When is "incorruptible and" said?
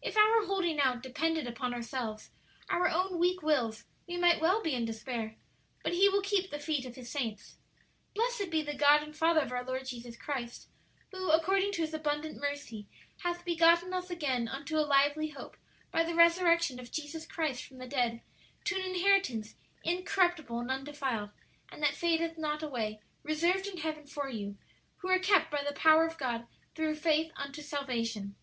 19.84-20.70